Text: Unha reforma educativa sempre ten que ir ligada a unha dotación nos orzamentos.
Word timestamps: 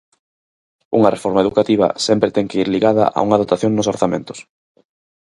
Unha 0.97 1.13
reforma 1.15 1.43
educativa 1.45 1.87
sempre 2.07 2.33
ten 2.35 2.47
que 2.49 2.59
ir 2.63 2.67
ligada 2.75 3.03
a 3.17 3.19
unha 3.25 3.39
dotación 3.41 3.71
nos 3.73 3.89
orzamentos. 3.93 4.39